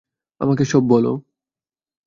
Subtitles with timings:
[0.41, 1.11] আমাকে সব বলো।